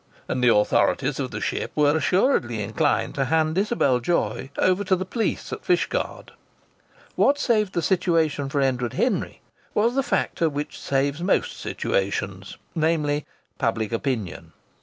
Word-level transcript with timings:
And 0.27 0.43
the 0.43 0.51
authorities 0.51 1.19
of 1.19 1.29
the 1.29 1.39
ship 1.39 1.71
were 1.75 1.95
assuredly 1.95 2.63
inclined 2.63 3.13
to 3.13 3.25
hand 3.25 3.55
Isabel 3.55 3.99
Joy 3.99 4.49
over 4.57 4.83
to 4.83 4.95
the 4.95 5.05
police 5.05 5.53
at 5.53 5.63
Fishguard. 5.63 6.31
What 7.15 7.37
saved 7.37 7.73
the 7.73 7.83
situation 7.83 8.49
for 8.49 8.61
Edward 8.61 8.93
Henry 8.93 9.41
was 9.75 9.93
the 9.93 10.01
factor 10.01 10.49
which 10.49 10.79
saves 10.81 11.21
most 11.21 11.55
situations 11.55 12.57
namely, 12.73 13.27
public 13.59 13.91
opinion. 13.91 14.53